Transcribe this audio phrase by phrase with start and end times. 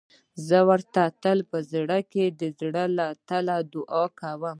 [0.47, 4.43] زه ورته تل په زړه کې د زړه له تله دعا کوم.